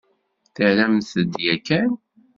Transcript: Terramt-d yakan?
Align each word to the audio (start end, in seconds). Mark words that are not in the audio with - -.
Terramt-d 0.55 1.33
yakan? 1.45 1.89